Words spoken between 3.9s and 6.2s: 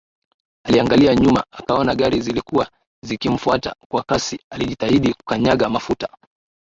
kasi alijitahidi kukanyaga Mafuta